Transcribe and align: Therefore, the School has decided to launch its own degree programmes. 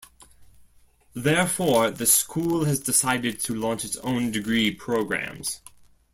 Therefore, 1.13 1.91
the 1.91 2.07
School 2.07 2.65
has 2.65 2.79
decided 2.79 3.39
to 3.41 3.53
launch 3.53 3.85
its 3.85 3.97
own 3.97 4.31
degree 4.31 4.71
programmes. 4.73 5.61